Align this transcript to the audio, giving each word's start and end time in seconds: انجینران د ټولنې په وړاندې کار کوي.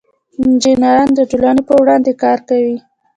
انجینران 0.41 1.09
د 1.15 1.19
ټولنې 1.31 1.61
په 1.67 1.73
وړاندې 1.81 2.11
کار 2.23 2.39
کوي. 2.49 2.77